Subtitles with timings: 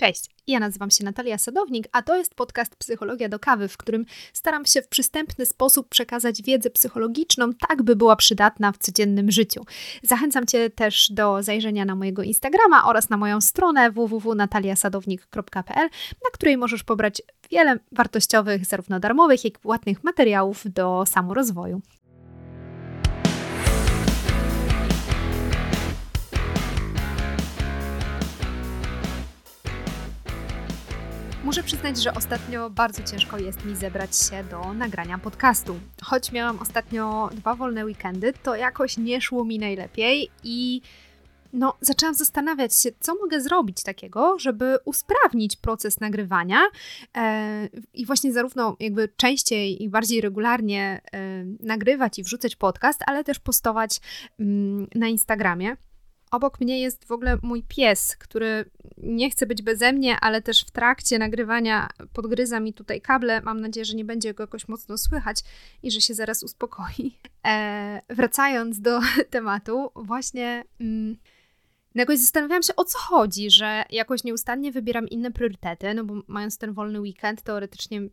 [0.00, 4.04] Cześć, ja nazywam się Natalia Sadownik, a to jest podcast Psychologia do kawy, w którym
[4.32, 9.64] staram się w przystępny sposób przekazać wiedzę psychologiczną, tak by była przydatna w codziennym życiu.
[10.02, 15.88] Zachęcam Cię też do zajrzenia na mojego Instagrama oraz na moją stronę www.nataliasadownik.pl,
[16.24, 21.80] na której możesz pobrać wiele wartościowych, zarówno darmowych, jak i płatnych materiałów do samorozwoju.
[31.44, 35.80] Muszę przyznać, że ostatnio bardzo ciężko jest mi zebrać się do nagrania podcastu.
[36.02, 40.80] Choć miałam ostatnio dwa wolne weekendy, to jakoś nie szło mi najlepiej i
[41.52, 46.60] no, zaczęłam zastanawiać się, co mogę zrobić takiego, żeby usprawnić proces nagrywania
[47.16, 53.24] e, i właśnie zarówno jakby częściej i bardziej regularnie e, nagrywać i wrzucać podcast, ale
[53.24, 54.00] też postować
[54.40, 55.76] mm, na Instagramie.
[56.30, 60.64] Obok mnie jest w ogóle mój pies, który nie chce być beze mnie, ale też
[60.64, 63.40] w trakcie nagrywania podgryza mi tutaj kable.
[63.40, 65.36] Mam nadzieję, że nie będzie go jakoś mocno słychać
[65.82, 67.18] i że się zaraz uspokoi.
[67.46, 70.64] E, wracając do tematu, właśnie.
[70.80, 71.16] Mm,
[71.94, 76.58] jakoś zastanawiałam się, o co chodzi, że jakoś nieustannie wybieram inne priorytety, no bo mając
[76.58, 78.10] ten wolny weekend, teoretycznie mm,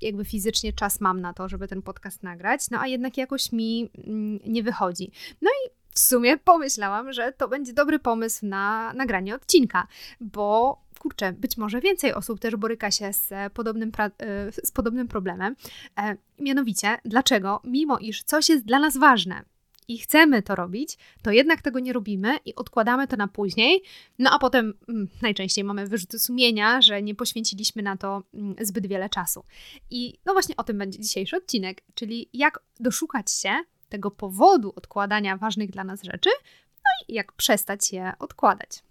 [0.00, 3.90] jakby fizycznie czas mam na to, żeby ten podcast nagrać, no a jednak jakoś mi
[4.06, 5.12] mm, nie wychodzi.
[5.42, 9.86] No i w sumie pomyślałam, że to będzie dobry pomysł na nagranie odcinka,
[10.20, 15.56] bo kurczę, być może więcej osób też boryka się z podobnym, e, z podobnym problemem.
[15.98, 19.44] E, mianowicie, dlaczego, mimo iż coś jest dla nas ważne,
[19.90, 23.82] i chcemy to robić, to jednak tego nie robimy i odkładamy to na później.
[24.18, 28.86] No a potem mm, najczęściej mamy wyrzuty sumienia, że nie poświęciliśmy na to mm, zbyt
[28.86, 29.44] wiele czasu.
[29.90, 33.50] I no właśnie o tym będzie dzisiejszy odcinek, czyli jak doszukać się
[33.90, 36.30] tego powodu odkładania ważnych dla nas rzeczy,
[36.76, 38.82] no i jak przestać je odkładać.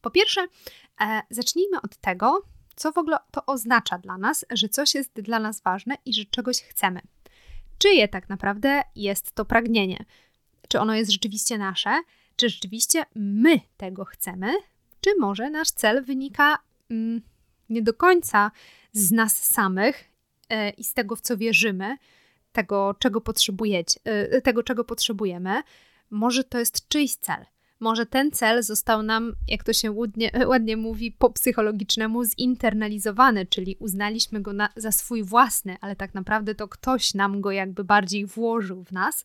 [0.00, 0.46] Po pierwsze,
[1.00, 2.42] e, zacznijmy od tego,
[2.76, 6.24] co w ogóle to oznacza dla nas, że coś jest dla nas ważne i że
[6.24, 7.00] czegoś chcemy.
[7.78, 10.04] Czyje tak naprawdę jest to pragnienie?
[10.68, 12.02] Czy ono jest rzeczywiście nasze?
[12.36, 14.52] Czy rzeczywiście my tego chcemy?
[15.00, 16.58] Czy może nasz cel wynika
[16.90, 17.22] mm,
[17.68, 18.50] nie do końca
[18.92, 20.04] z nas samych
[20.48, 21.96] e, i z tego, w co wierzymy,
[22.52, 24.00] tego, czego potrzebujecie,
[24.36, 25.62] y, tego, czego potrzebujemy,
[26.10, 27.44] może to jest czyjś cel.
[27.80, 33.76] Może ten cel został nam, jak to się ładnie, ładnie mówi, po psychologicznemu zinternalizowany, czyli
[33.78, 38.26] uznaliśmy go na, za swój własny, ale tak naprawdę to ktoś nam go jakby bardziej
[38.26, 39.24] włożył w nas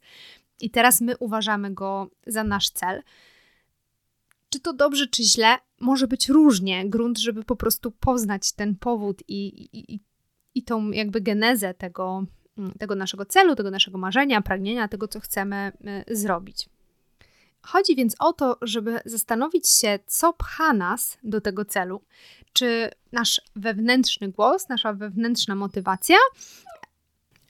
[0.61, 3.03] i teraz my uważamy go za nasz cel.
[4.49, 5.57] Czy to dobrze, czy źle?
[5.79, 6.89] Może być różnie.
[6.89, 9.99] Grunt, żeby po prostu poznać ten powód i, i,
[10.55, 12.25] i, tą jakby genezę tego,
[12.79, 15.72] tego naszego celu, tego naszego marzenia, pragnienia, tego, co chcemy
[16.09, 16.69] y, zrobić.
[17.62, 22.01] Chodzi więc o to, żeby zastanowić się, co pcha nas do tego celu.
[22.53, 26.18] Czy nasz wewnętrzny głos, nasza wewnętrzna motywacja.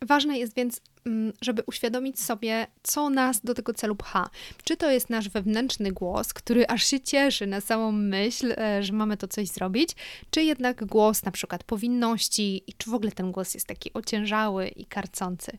[0.02, 4.30] Ważne jest więc Mm, żeby uświadomić sobie, co nas do tego celu pcha.
[4.64, 8.94] Czy to jest nasz wewnętrzny głos, który aż się cieszy na samą myśl, e, że
[8.94, 9.90] mamy to coś zrobić,
[10.32, 14.68] czy jednak głos na przykład powinności i czy w ogóle ten głos jest taki ociężały
[14.68, 15.58] i karcący.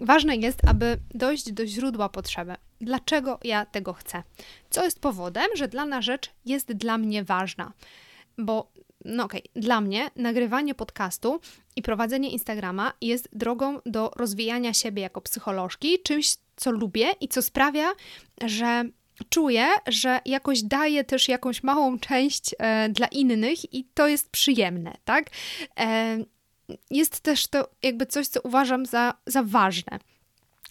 [0.00, 2.54] Ważne jest, aby dojść do źródła potrzeby.
[2.80, 4.22] Dlaczego ja tego chcę?
[4.70, 7.72] Co jest powodem, że dana rzecz jest dla mnie ważna?
[8.40, 8.72] Bo
[9.04, 9.62] no okej, okay.
[9.62, 11.40] dla mnie nagrywanie podcastu
[11.76, 17.42] i prowadzenie Instagrama jest drogą do rozwijania siebie jako psycholożki, czymś, co lubię i co
[17.42, 17.92] sprawia,
[18.44, 18.84] że
[19.28, 24.96] czuję, że jakoś daję też jakąś małą część e, dla innych i to jest przyjemne,
[25.04, 25.30] tak?
[25.80, 26.18] E,
[26.90, 29.98] jest też to jakby coś, co uważam za, za ważne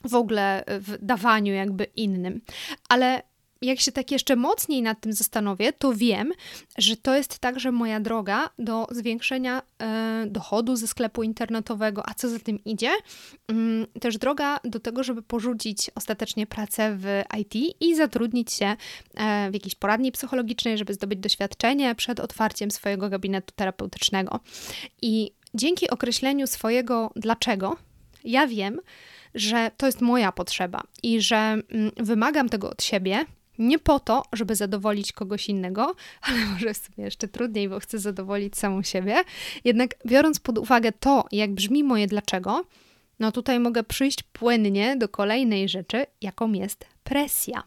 [0.03, 2.41] w ogóle w dawaniu jakby innym.
[2.90, 3.22] Ale
[3.62, 6.31] jak się tak jeszcze mocniej nad tym zastanowię, to wiem,
[6.78, 12.30] że to jest także moja droga do zwiększenia e, dochodu ze sklepu internetowego, a co
[12.30, 12.92] za tym idzie,
[13.48, 18.75] mm, też droga do tego, żeby porzucić ostatecznie pracę w IT i zatrudnić się
[19.16, 24.39] e, w jakiejś poradni psychologicznej, żeby zdobyć doświadczenie przed otwarciem swojego gabinetu terapeutycznego.
[25.01, 27.78] I dzięki określeniu swojego dlaczego,
[28.24, 28.80] ja wiem,
[29.36, 31.63] że to jest moja potrzeba i że mm,
[31.98, 33.25] wymagam tego od siebie,
[33.60, 38.58] nie po to, żeby zadowolić kogoś innego, ale może sobie jeszcze trudniej, bo chcę zadowolić
[38.58, 39.16] samą siebie.
[39.64, 42.66] Jednak biorąc pod uwagę to, jak brzmi moje dlaczego,
[43.20, 47.64] no tutaj mogę przyjść płynnie do kolejnej rzeczy, jaką jest presja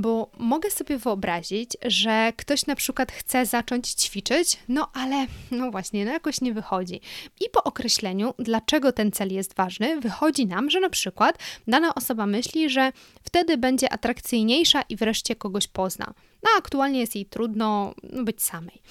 [0.00, 6.04] bo mogę sobie wyobrazić, że ktoś na przykład chce zacząć ćwiczyć, no ale no właśnie,
[6.04, 7.00] no jakoś nie wychodzi.
[7.40, 11.38] I po określeniu, dlaczego ten cel jest ważny, wychodzi nam, że na przykład
[11.68, 12.92] dana osoba myśli, że
[13.22, 16.14] wtedy będzie atrakcyjniejsza i wreszcie kogoś pozna.
[16.42, 18.82] No a aktualnie jest jej trudno być samej.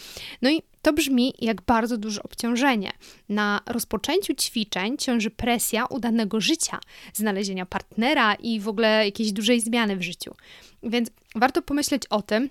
[0.42, 2.92] No i to brzmi jak bardzo duże obciążenie.
[3.30, 6.80] Na rozpoczęciu ćwiczeń ciąży presja udanego życia,
[7.14, 10.36] znalezienia partnera i w ogóle jakiejś dużej zmiany w życiu.
[10.84, 12.50] Więc warto pomyśleć o tym,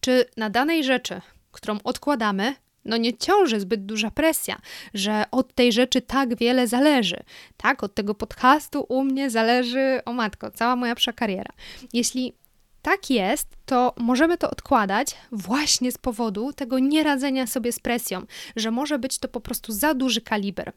[0.00, 1.20] czy na danej rzeczy,
[1.52, 4.60] którą odkładamy, no nie ciąży zbyt duża presja,
[4.94, 7.22] że od tej rzeczy tak wiele zależy.
[7.56, 11.52] Tak, od tego podcastu u mnie zależy, o matko, cała moja kariera.
[11.92, 12.34] Jeśli
[12.82, 18.22] tak jest, to możemy to odkładać właśnie z powodu tego nieradzenia sobie z presją,
[18.56, 20.72] że może być to po prostu za duży kaliber.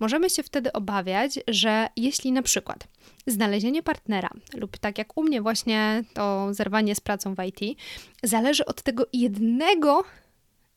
[0.00, 2.88] Możemy się wtedy obawiać, że jeśli na przykład
[3.26, 7.78] znalezienie partnera lub tak jak u mnie właśnie to zerwanie z pracą w IT
[8.22, 10.04] zależy od tego jednego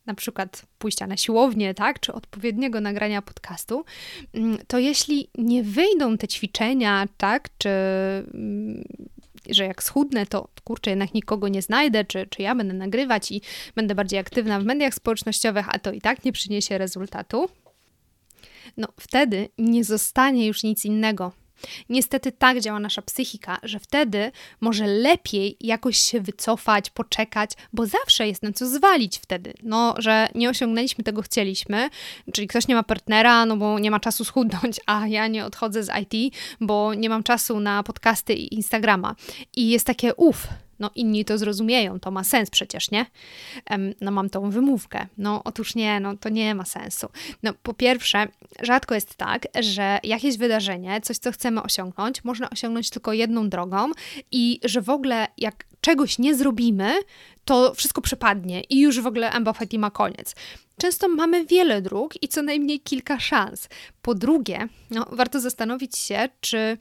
[0.05, 3.85] na przykład pójścia na siłownię, tak, czy odpowiedniego nagrania podcastu,
[4.33, 8.83] mm, to jeśli nie wyjdą te ćwiczenia, tak, czy mm,
[9.49, 13.41] że jak schudnę, to kurczę, jednak nikogo nie znajdę, czy, czy ja będę nagrywać i
[13.75, 17.49] będę bardziej aktywna w mediach społecznościowych, a to i tak nie przyniesie rezultatu,
[18.77, 21.31] no wtedy nie zostanie już nic innego
[21.89, 24.31] Niestety tak działa nasza psychika, że wtedy
[24.61, 29.53] może lepiej jakoś się wycofać, poczekać, bo zawsze jest na co zwalić wtedy.
[29.63, 31.89] No, że nie osiągnęliśmy tego, chcieliśmy,
[32.33, 35.83] czyli ktoś nie ma partnera, no bo nie ma czasu schudnąć, a ja nie odchodzę
[35.83, 39.15] z IT, bo nie mam czasu na podcasty i Instagrama.
[39.55, 40.47] I jest takie uff,
[40.79, 43.05] no inni to zrozumieją, to ma sens przecież, nie?
[44.01, 45.07] No mam tą wymówkę.
[45.17, 47.07] No otóż nie, no to nie ma sensu.
[47.43, 48.27] No po pierwsze,
[48.61, 53.91] rzadko jest tak, że jakieś wydarzenie, coś co chcemy osiągnąć, można osiągnąć tylko jedną drogą
[54.31, 56.93] i że w ogóle jak czegoś nie zrobimy,
[57.45, 60.35] to wszystko przepadnie i już w ogóle Amba ma koniec.
[60.77, 63.69] Często mamy wiele dróg i co najmniej kilka szans.
[64.01, 66.77] Po drugie, no, warto zastanowić się, czy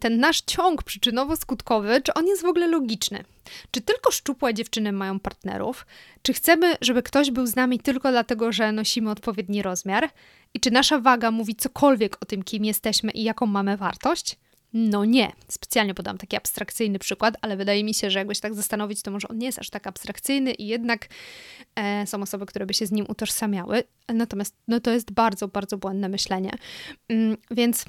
[0.00, 3.24] ten nasz ciąg przyczynowo-skutkowy, czy on jest w ogóle logiczny.
[3.70, 5.86] Czy tylko szczupłe dziewczyny mają partnerów?
[6.22, 10.08] Czy chcemy, żeby ktoś był z nami tylko dlatego, że nosimy odpowiedni rozmiar?
[10.54, 14.36] I czy nasza waga mówi cokolwiek o tym, kim jesteśmy i jaką mamy wartość?
[14.72, 15.32] No nie.
[15.48, 19.10] Specjalnie podam taki abstrakcyjny przykład, ale wydaje mi się, że jakby się tak zastanowić, to
[19.10, 21.08] może on nie jest aż tak abstrakcyjny i jednak
[21.74, 23.82] e, są osoby, które by się z nim utożsamiały.
[24.08, 26.50] Natomiast no, to jest bardzo, bardzo błędne myślenie.
[27.08, 27.84] Mm, więc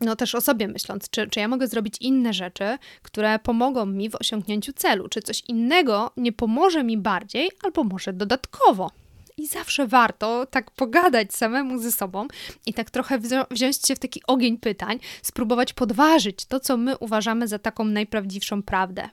[0.00, 4.10] no też o sobie myśląc, czy, czy ja mogę zrobić inne rzeczy, które pomogą mi
[4.10, 8.90] w osiągnięciu celu, czy coś innego nie pomoże mi bardziej, albo może dodatkowo
[9.38, 12.28] i zawsze warto tak pogadać samemu ze sobą
[12.66, 13.18] i tak trochę
[13.50, 18.62] wziąć się w taki ogień pytań, spróbować podważyć to, co my uważamy za taką najprawdziwszą
[18.62, 19.08] prawdę.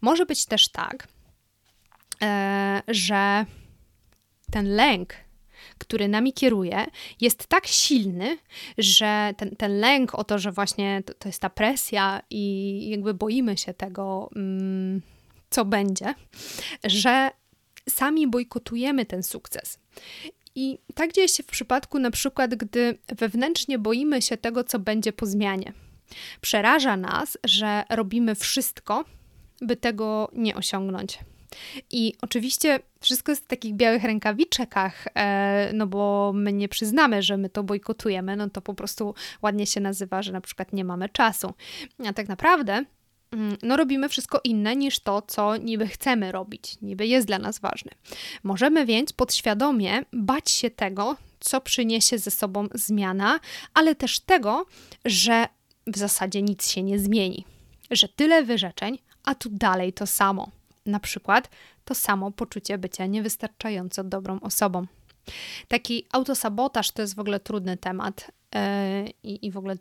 [0.00, 1.08] Może być też tak,
[2.22, 3.46] e, że
[4.50, 5.14] ten lęk,
[5.78, 6.86] który nami kieruje,
[7.20, 8.38] jest tak silny,
[8.78, 13.14] że ten, ten lęk o to, że właśnie to, to jest ta presja i jakby
[13.14, 15.02] boimy się tego, mm,
[15.50, 16.14] co będzie,
[16.84, 17.30] że
[17.88, 19.78] sami bojkotujemy ten sukces.
[20.54, 25.12] I tak dzieje się w przypadku na przykład, gdy wewnętrznie boimy się tego, co będzie
[25.12, 25.72] po zmianie.
[26.40, 29.04] Przeraża nas, że robimy wszystko,
[29.60, 31.18] by tego nie osiągnąć.
[31.90, 37.36] I oczywiście wszystko jest w takich białych rękawiczkach, e, no bo my nie przyznamy, że
[37.36, 41.08] my to bojkotujemy, no to po prostu ładnie się nazywa, że na przykład nie mamy
[41.08, 41.54] czasu.
[42.06, 42.84] A tak naprawdę
[43.32, 47.58] Mm, no robimy wszystko inne niż to, co niby chcemy robić, niby jest dla nas
[47.58, 47.92] ważne.
[48.42, 53.40] Możemy więc podświadomie bać się tego, co przyniesie ze sobą zmiana,
[53.74, 54.66] ale też tego,
[55.04, 55.46] że
[55.86, 57.44] w zasadzie nic się nie zmieni,
[57.90, 60.50] że tyle wyrzeczeń, a tu dalej to samo.
[60.88, 61.50] Na przykład
[61.84, 64.86] to samo poczucie bycia niewystarczająco dobrą osobą.
[65.68, 69.76] Taki autosabotaż to jest w ogóle trudny temat yy, i w ogóle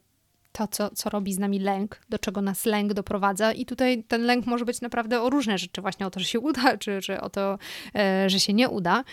[0.58, 3.52] to, co, co robi z nami lęk, do czego nas lęk doprowadza.
[3.52, 6.40] I tutaj ten lęk może być naprawdę o różne rzeczy, właśnie o to, że się
[6.40, 7.60] uda, czy, o to,
[7.96, 9.04] e, że się nie uda.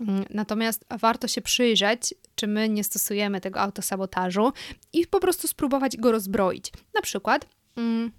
[0.00, 4.52] Mm, natomiast warto się przyjrzeć, czy my nie stosujemy tego autosabotażu
[4.92, 6.72] i po prostu spróbować go rozbroić.
[6.94, 7.46] Na przykład.
[7.76, 8.12] Mm,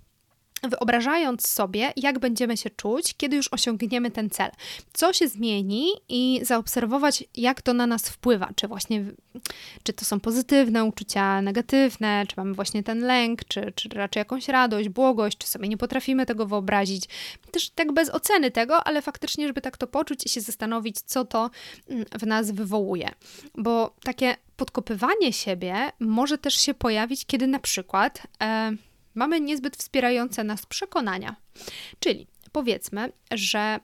[0.64, 4.52] wyobrażając sobie, jak będziemy się czuć, kiedy już osiągniemy ten cel.
[4.94, 8.50] Co się zmieni i zaobserwować, jak to na nas wpływa.
[8.56, 9.06] Czy właśnie,
[9.84, 14.48] czy to są pozytywne uczucia, negatywne, czy mamy właśnie ten lęk, czy, czy raczej jakąś
[14.48, 17.06] radość, błogość, czy sobie nie potrafimy tego wyobrazić.
[17.52, 21.26] Też tak bez oceny tego, ale faktycznie, żeby tak to poczuć i się zastanowić, co
[21.26, 21.50] to
[21.90, 23.12] mm, w nas wywołuje.
[23.58, 28.22] Bo takie podkopywanie siebie może też się pojawić, kiedy na przykład...
[28.42, 28.72] E,
[29.15, 31.36] mamy niezbyt wspierające nas przekonania.
[32.00, 33.79] Czyli powiedzmy, że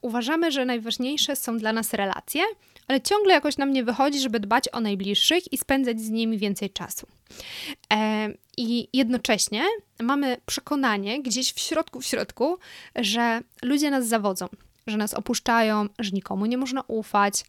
[0.00, 2.42] uważamy, że najważniejsze są dla nas relacje,
[2.88, 6.70] ale ciągle jakoś nam nie wychodzi, żeby dbać o najbliższych i spędzać z nimi więcej
[6.70, 7.06] czasu.
[7.92, 9.64] E, I jednocześnie
[10.02, 12.58] mamy przekonanie gdzieś w środku, w środku,
[12.96, 14.48] że ludzie nas zawodzą,
[14.86, 17.44] że nas opuszczają, że nikomu nie można ufać.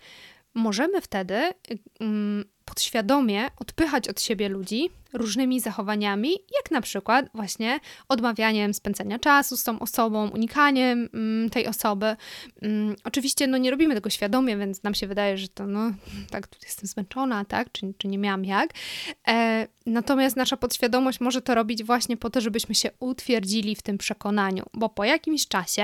[0.54, 1.54] Możemy wtedy
[2.00, 7.80] mm, podświadomie odpychać od siebie ludzi różnymi zachowaniami, jak na przykład właśnie
[8.10, 12.16] odmawianiem spędzania czasu z tą osobą, unikaniem mm, tej osoby.
[12.62, 15.92] Mm, oczywiście no, nie robimy tego świadomie, więc nam się wydaje, że to no,
[16.30, 18.70] tak, tu jestem zmęczona, tak, czy, czy nie miałam jak.
[19.28, 23.98] E, natomiast nasza podświadomość może to robić właśnie po to, żebyśmy się utwierdzili w tym
[23.98, 25.84] przekonaniu, bo po jakimś czasie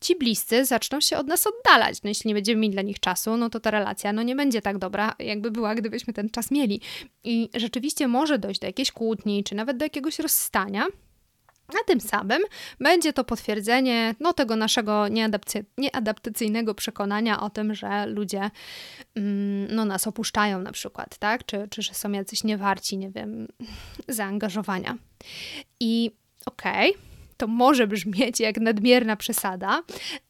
[0.00, 2.02] ci bliscy zaczną się od nas oddalać.
[2.02, 4.62] No jeśli nie będziemy mieli dla nich czasu, no to ta relacja no nie będzie
[4.62, 6.80] tak dobra, jakby była, gdybyśmy ten czas mieli.
[7.24, 10.86] I rzeczywiście może dojść do jakiejś kłótni, czy nawet do jakiegoś rozstania,
[11.68, 12.42] a tym samym
[12.80, 15.06] będzie to potwierdzenie no, tego naszego
[15.78, 18.50] nieadaptacyjnego przekonania o tym, że ludzie
[19.14, 21.46] mm, no, nas opuszczają na przykład, tak?
[21.46, 23.48] Czy, czy że są jacyś niewarci, nie wiem,
[24.08, 24.96] zaangażowania.
[25.80, 26.10] I
[26.46, 27.07] okej, okay,
[27.38, 29.82] to może brzmieć jak nadmierna przesada,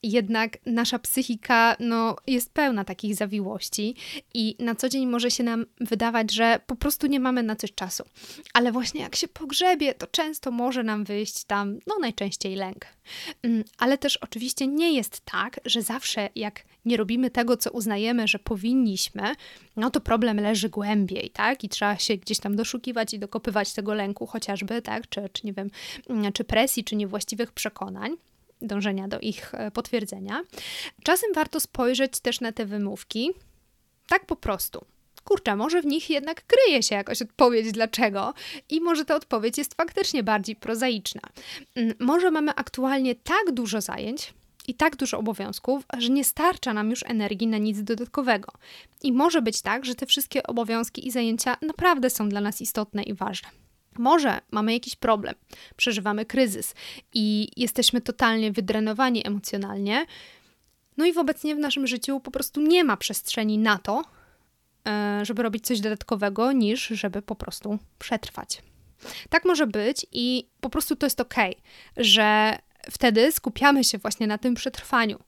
[0.03, 3.95] jednak nasza psychika no, jest pełna takich zawiłości
[4.35, 7.75] i na co dzień może się nam wydawać, że po prostu nie mamy na coś
[7.75, 8.05] czasu.
[8.55, 12.87] Ale właśnie jak się pogrzebie, to często może nam wyjść tam, no najczęściej lęk.
[13.43, 18.29] Mm, ale też oczywiście nie jest tak, że zawsze jak nie robimy tego, co uznajemy,
[18.29, 19.23] że powinniśmy,
[19.77, 21.65] no to problem leży głębiej, tak?
[21.65, 25.09] I trzeba się gdzieś tam doszukiwać i dokopywać tego lęku chociażby, tak?
[25.09, 25.71] Czy, czy nie wiem,
[26.09, 28.17] mm, czy presji, czy niewłaściwych przekonań
[28.63, 30.43] dążenia do ich e, potwierdzenia.
[31.03, 33.31] Czasem warto spojrzeć też na te wymówki,
[34.09, 34.85] tak po prostu.
[35.25, 38.35] Kurczę, może w nich jednak kryje się jakaś odpowiedź dlaczego
[38.69, 41.21] i może ta odpowiedź jest faktycznie bardziej prozaiczna.
[41.75, 44.35] Mm, może mamy aktualnie tak dużo zajęć,
[44.69, 48.53] i tak dużo obowiązków, że nie starcza nam już energii na nic dodatkowego.
[49.03, 53.03] I może być tak, że te wszystkie obowiązki i zajęcia naprawdę są dla nas istotne
[53.03, 53.49] i ważne.
[53.99, 55.35] Może mamy jakiś problem,
[55.77, 56.75] przeżywamy kryzys
[57.15, 60.07] i jesteśmy totalnie wydrenowani emocjonalnie,
[60.97, 64.03] no i obecnie w naszym życiu po prostu nie ma przestrzeni na to,
[64.89, 68.63] e, żeby robić coś dodatkowego, niż żeby po prostu przetrwać.
[69.31, 71.35] Tak może być i po prostu to jest ok,
[71.97, 72.59] że
[72.91, 75.19] wtedy skupiamy się właśnie na tym przetrwaniu.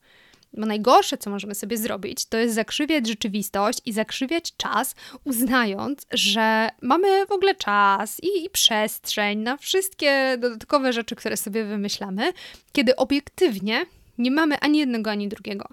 [0.52, 6.68] Bo najgorsze, co możemy sobie zrobić, to jest zakrzywiać rzeczywistość i zakrzywiać czas, uznając, że
[6.82, 12.32] mamy w ogóle czas i, i przestrzeń na wszystkie dodatkowe rzeczy, które sobie wymyślamy,
[12.72, 13.86] kiedy obiektywnie
[14.18, 15.68] nie mamy ani jednego, ani drugiego.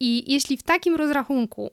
[0.00, 1.70] I jeśli w takim rozrachunku,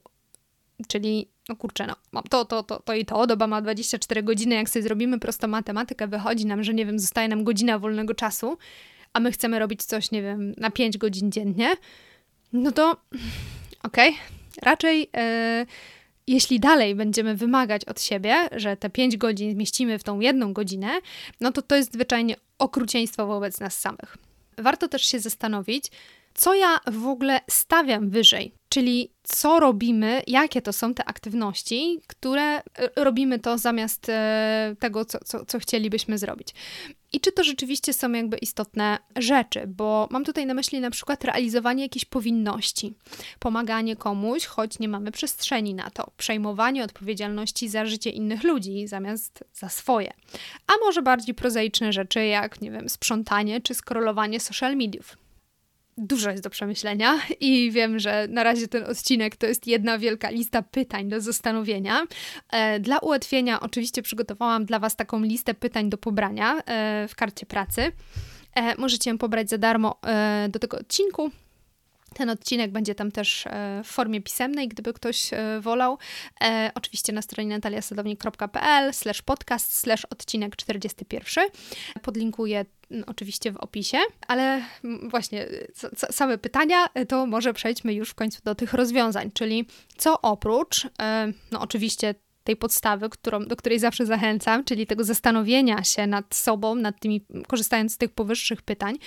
[0.87, 4.55] czyli no kurczę, no, mam to, to, to, to i to, doba ma 24 godziny,
[4.55, 8.57] jak sobie zrobimy prostą matematykę, wychodzi nam, że nie wiem, zostaje nam godzina wolnego czasu,
[9.17, 11.75] a my chcemy robić coś, nie wiem, na 5 godzin dziennie,
[12.53, 12.91] no to
[13.83, 14.21] okej, okay,
[14.61, 15.65] raczej e,
[16.27, 20.99] jeśli dalej będziemy wymagać od siebie, że te 5 godzin zmieścimy w tą jedną godzinę,
[21.41, 24.17] no to to jest zwyczajnie okrucieństwo wobec nas samych.
[24.57, 25.91] Warto też się zastanowić,
[26.33, 32.43] co ja w ogóle stawiam wyżej, czyli co robimy, jakie to są te aktywności, które
[32.43, 32.61] e,
[32.95, 36.53] robimy to zamiast e, tego, co, co, co chcielibyśmy zrobić.
[37.13, 41.23] I czy to rzeczywiście są jakby istotne rzeczy, bo mam tutaj na myśli na przykład
[41.23, 42.93] realizowanie jakiejś powinności,
[43.39, 49.43] pomaganie komuś, choć nie mamy przestrzeni na to, przejmowanie odpowiedzialności za życie innych ludzi zamiast
[49.53, 50.13] za swoje.
[50.67, 55.17] A może bardziej prozaiczne rzeczy, jak, nie wiem, sprzątanie czy skrolowanie social mediów
[55.97, 60.29] dużo jest do przemyślenia i wiem, że na razie ten odcinek to jest jedna wielka
[60.29, 62.03] lista pytań do zastanowienia.
[62.51, 67.45] E, dla ułatwienia oczywiście przygotowałam dla Was taką listę pytań do pobrania e, w karcie
[67.45, 67.91] pracy.
[68.55, 69.99] E, możecie ją pobrać za darmo
[70.49, 71.31] do tego odcinku.
[72.13, 73.45] Ten odcinek będzie tam też
[73.83, 75.29] w formie pisemnej, gdyby ktoś
[75.61, 75.97] wolał.
[76.75, 81.47] oczywiście na stronie nataliasadownik.pl slash podcast slash odcinek 41.
[82.01, 82.65] Podlinkuję
[83.07, 83.97] oczywiście w opisie,
[84.27, 84.61] ale
[85.09, 85.47] właśnie
[86.11, 89.65] same pytania, e, to może przejdźmy już w końcu do tych rozwiązań, czyli
[89.97, 92.15] co oprócz, e, no oczywiście
[92.47, 97.25] tej podstawy, którą, do której zawsze zachęcam, czyli tego zastanowienia się nad sobą, nad tymi,
[97.47, 98.97] korzystając z tych powyższych pytań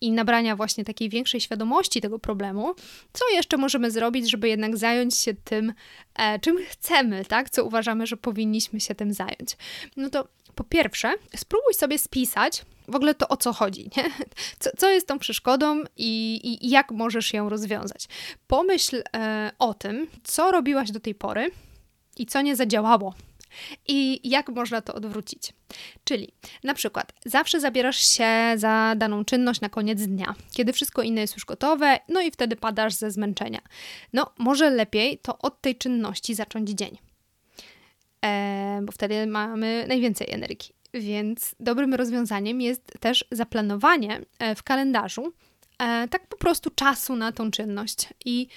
[0.00, 2.74] i nabrania właśnie takiej większej świadomości tego problemu,
[3.12, 5.72] co jeszcze możemy zrobić, żeby jednak zająć się tym,
[6.18, 7.50] e, czym chcemy, tak?
[7.50, 9.56] Co uważamy, że powinniśmy się tym zająć.
[9.96, 14.04] No to po pierwsze, spróbuj sobie spisać w ogóle to o co chodzi, nie?
[14.60, 18.08] Co, co jest tą przeszkodą i, i, jak możesz ją rozwiązać.
[18.46, 21.50] Pomyśl e, o tym, co robiłaś do tej pory
[22.20, 23.14] i co nie zadziałało,
[23.88, 25.52] I jak można to odwrócić?
[26.04, 26.32] Czyli
[26.64, 31.34] na przykład zawsze zabierasz się za daną czynność na koniec dnia, kiedy wszystko inne jest
[31.34, 33.60] już gotowe, no i wtedy padasz ze zmęczenia.
[34.12, 36.98] No, może lepiej to od tej czynności zacząć dzień,
[38.24, 40.74] e, bo wtedy mamy najwięcej energii.
[40.94, 45.32] Więc dobrym rozwiązaniem jest też zaplanowanie e, w kalendarzu
[45.78, 48.08] e, tak po prostu czasu na tą czynność.
[48.24, 48.48] I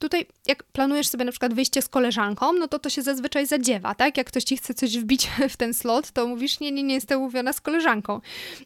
[0.00, 3.94] tutaj, jak planujesz sobie na przykład wyjście z koleżanką, no to to się zazwyczaj zadziewa,
[3.94, 4.16] tak?
[4.16, 7.20] Jak ktoś ci chce coś wbić w ten slot, to mówisz, nie, nie, nie jestem
[7.20, 8.20] umówiona z koleżanką.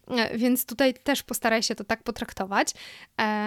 [0.09, 2.73] E, więc tutaj też postaraj się to tak potraktować,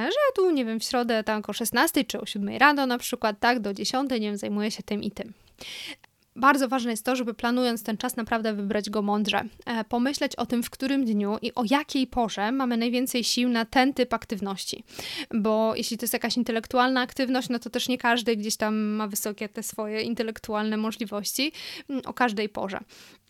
[0.04, 3.40] że tu, nie wiem, w środę tak o 16 czy o 7 rano na przykład,
[3.40, 5.34] tak, do 10, nie wiem, zajmuję się tym i tym
[6.38, 9.44] bardzo ważne jest to, żeby planując ten czas naprawdę wybrać go mądrze.
[9.66, 13.66] E, pomyśleć o tym, w którym dniu i o jakiej porze mamy najwięcej sił na
[13.66, 14.84] ten typ aktywności.
[15.34, 19.08] Bo jeśli to jest jakaś intelektualna aktywność, no to też nie każdy gdzieś tam ma
[19.08, 21.52] wysokie te swoje intelektualne możliwości
[21.90, 22.80] mm, o każdej porze.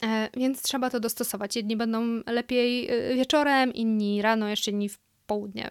[0.04, 1.56] E, więc trzeba to dostosować.
[1.56, 4.98] Jedni będą lepiej e, wieczorem, inni rano, jeszcze inni w
[5.28, 5.70] południe.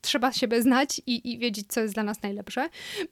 [0.00, 2.68] Trzeba siebie znać i, i wiedzieć, co jest dla nas najlepsze.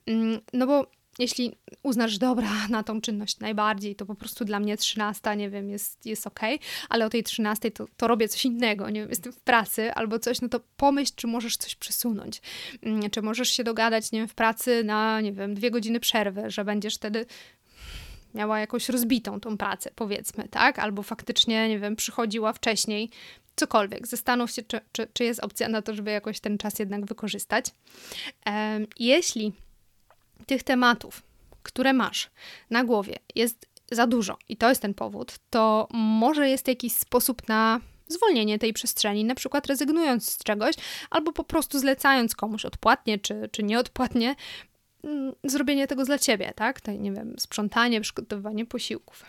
[0.06, 0.86] Mm, no bo
[1.18, 5.70] jeśli uznasz, dobra, na tą czynność najbardziej, to po prostu dla mnie 13, nie wiem,
[5.70, 6.40] jest, jest ok,
[6.88, 10.18] ale o tej 13 to, to robię coś innego, nie wiem, jestem w pracy albo
[10.18, 12.42] coś, no to pomyśl, czy możesz coś przesunąć.
[12.82, 16.50] Mm, czy możesz się dogadać, nie wiem, w pracy na, nie wiem, dwie godziny przerwy,
[16.50, 17.26] że będziesz wtedy
[18.34, 20.78] miała jakąś rozbitą tą pracę, powiedzmy, tak?
[20.78, 23.10] Albo faktycznie, nie wiem, przychodziła wcześniej,
[23.56, 24.06] cokolwiek.
[24.06, 27.66] Zastanów się, czy, czy, czy jest opcja na to, żeby jakoś ten czas jednak wykorzystać.
[28.98, 29.52] Jeśli
[30.52, 31.22] tych tematów,
[31.62, 32.30] które masz
[32.70, 37.48] na głowie, jest za dużo i to jest ten powód, to może jest jakiś sposób
[37.48, 40.74] na zwolnienie tej przestrzeni, na przykład rezygnując z czegoś,
[41.10, 44.34] albo po prostu zlecając komuś odpłatnie czy, czy nieodpłatnie
[45.44, 46.80] zrobienie tego dla ciebie, tak?
[46.80, 49.24] To, nie wiem, sprzątanie, przygotowywanie posiłków.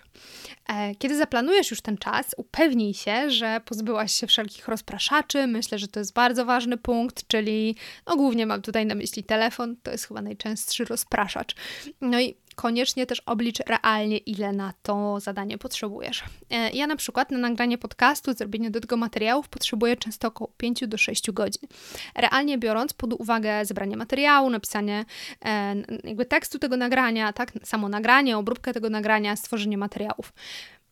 [0.68, 5.48] E, kiedy zaplanujesz już ten czas, upewnij się, że pozbyłaś się wszelkich rozpraszaczy.
[5.48, 7.76] Myślę, że to jest bardzo ważny punkt, czyli
[8.08, 11.56] no głównie mam tutaj na myśli telefon, to jest chyba najczęstszy rozpraszacz.
[12.02, 16.24] No i koniecznie też oblicz realnie, ile na to zadanie potrzebujesz.
[16.50, 20.88] E, ja na przykład na nagranie podcastu, zrobienie do tego materiałów potrzebuję często około 5
[20.88, 21.70] do 6 godzin.
[22.16, 25.06] Realnie biorąc pod uwagę zebranie materiału, napisanie
[25.46, 30.34] e, jakby tekstu tego nagrania, tak, samo nagranie, obróbkę tego nagrania, stworzenie materiałów.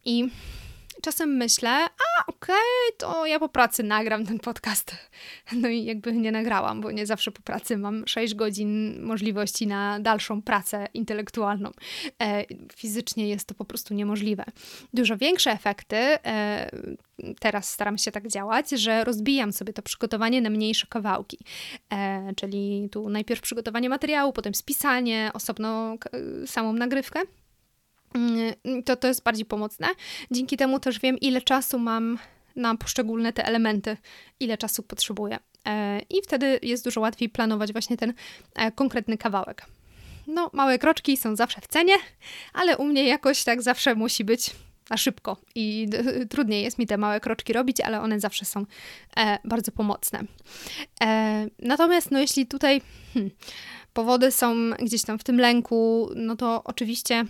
[0.05, 0.29] I
[1.01, 4.95] czasem myślę, a okej, okay, to ja po pracy nagram ten podcast.
[5.55, 9.99] No i jakby nie nagrałam, bo nie zawsze po pracy mam 6 godzin możliwości na
[9.99, 11.71] dalszą pracę intelektualną.
[12.21, 14.43] E, fizycznie jest to po prostu niemożliwe.
[14.93, 16.71] Dużo większe efekty, e,
[17.39, 21.37] teraz staram się tak działać, że rozbijam sobie to przygotowanie na mniejsze kawałki.
[21.93, 25.95] E, czyli tu najpierw przygotowanie materiału, potem spisanie, osobno
[26.45, 27.21] samą nagrywkę
[28.86, 29.88] to, to jest bardziej pomocne.
[30.32, 32.17] Dzięki temu też wiem, ile czasu mam
[32.56, 33.97] na poszczególne te elementy,
[34.39, 35.39] ile czasu potrzebuję.
[35.67, 38.13] E, I wtedy jest dużo łatwiej planować właśnie ten
[38.56, 39.65] e, konkretny kawałek.
[40.28, 41.93] No, małe kroczki są zawsze w cenie,
[42.54, 44.52] ale u mnie jakoś tak zawsze musi być
[44.89, 45.88] na szybko i
[46.30, 48.65] trudniej jest mi te małe kroczki robić, ale one zawsze są
[49.17, 50.24] e, bardzo pomocne.
[51.60, 52.82] natomiast, no, jeśli tutaj
[53.13, 53.32] hmm,
[53.93, 57.26] powody są gdzieś tam w tym lęku, no to oczywiście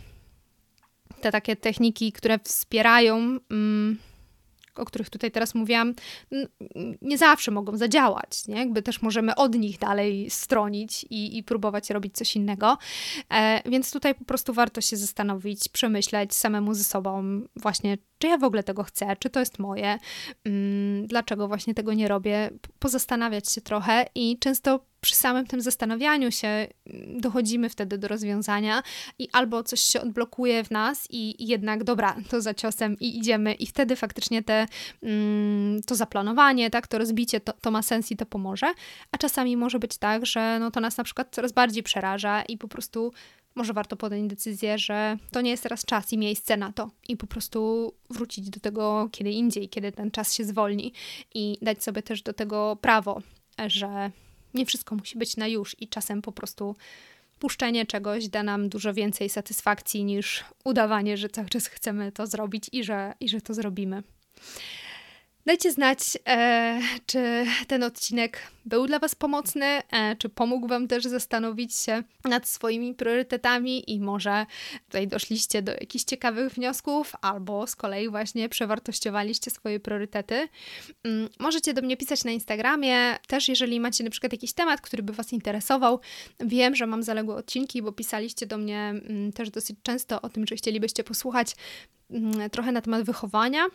[1.22, 3.98] te takie techniki, które wspierają, mm,
[4.76, 5.94] o których tutaj teraz mówiłam,
[7.02, 8.48] nie zawsze mogą zadziałać.
[8.48, 8.56] Nie?
[8.56, 12.78] Jakby też możemy od nich dalej stronić i, i próbować robić coś innego.
[13.30, 18.38] E, więc tutaj po prostu warto się zastanowić, przemyśleć samemu ze sobą, właśnie, czy ja
[18.38, 19.98] w ogóle tego chcę, czy to jest moje,
[20.46, 26.32] mm, dlaczego właśnie tego nie robię, pozastanawiać się trochę i często przy samym tym zastanawianiu
[26.32, 26.68] się
[27.08, 28.84] dochodzimy wtedy do rozwiązania
[29.20, 33.18] i albo coś się odblokuje w nas i, i jednak dobra, to za ciosem i
[33.18, 33.54] idziemy.
[33.54, 34.66] I wtedy faktycznie te,
[35.04, 38.74] mm, to zaplanowanie, tak, to rozbicie, to, to ma sens i to pomoże,
[39.12, 42.58] a czasami może być tak, że no to nas na przykład coraz bardziej przeraża i
[42.58, 43.14] po prostu
[43.56, 46.90] może warto podjąć decyzję, że to nie jest teraz czas i miejsce na to.
[47.08, 50.94] I po prostu wrócić do tego kiedy indziej, kiedy ten czas się zwolni
[51.34, 53.22] i dać sobie też do tego prawo,
[53.68, 54.12] że
[54.54, 56.76] nie wszystko musi być na już i czasem po prostu
[57.40, 62.70] puszczenie czegoś da nam dużo więcej satysfakcji niż udawanie, że cały czas chcemy to zrobić
[62.72, 64.04] i że, i że to zrobimy.
[65.46, 71.04] Dajcie znać, e, czy ten odcinek był dla Was pomocny, e, czy pomógł Wam też
[71.04, 74.46] zastanowić się nad swoimi priorytetami i może
[74.86, 80.48] tutaj doszliście do jakichś ciekawych wniosków, albo z kolei właśnie przewartościowaliście swoje priorytety.
[81.04, 85.04] Mm, możecie do mnie pisać na Instagramie, też jeżeli macie na przykład jakiś temat, który
[85.04, 86.00] by Was interesował.
[86.40, 90.48] Wiem, że mam zaległe odcinki, bo pisaliście do mnie mm, też dosyć często o tym,
[90.48, 91.56] że chcielibyście posłuchać
[92.12, 93.68] mm, trochę na temat wychowania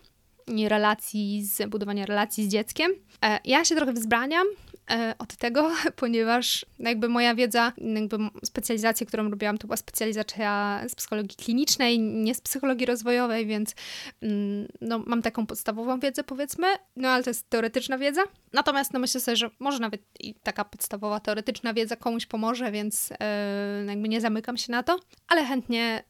[0.68, 2.92] relacji, z budowania relacji z dzieckiem.
[3.24, 4.46] E, ja się trochę wzbraniam
[4.90, 10.94] e, od tego, ponieważ jakby moja wiedza, jakby specjalizacja, którą robiłam, to była specjalizacja z
[10.94, 13.74] psychologii klinicznej, nie z psychologii rozwojowej, więc
[14.22, 18.22] mm, no, mam taką podstawową wiedzę, powiedzmy, no ale to jest teoretyczna wiedza.
[18.52, 23.12] Natomiast no, myślę sobie, że może nawet i taka podstawowa teoretyczna wiedza komuś pomoże, więc
[23.20, 26.04] e, jakby nie zamykam się na to, ale chętnie,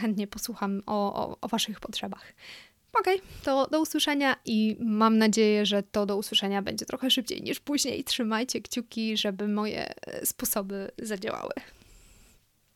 [0.00, 2.32] chętnie posłucham o, o, o Waszych potrzebach.
[3.00, 7.42] Okej, okay, to do usłyszenia i mam nadzieję, że to do usłyszenia będzie trochę szybciej
[7.42, 8.04] niż później.
[8.04, 11.52] Trzymajcie kciuki, żeby moje e, sposoby zadziałały.